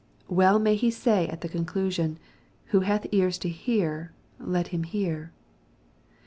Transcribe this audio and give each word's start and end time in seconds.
Well 0.27 0.57
may 0.57 0.73
He 0.77 0.89
say 0.89 1.27
at 1.27 1.41
the 1.41 1.47
conclusion," 1.47 2.17
Who 2.69 2.79
hath 2.79 3.05
ears 3.11 3.37
to 3.37 3.49
hear, 3.49 4.13
let 4.39 4.69
him 4.69 4.81
hear." 4.81 5.31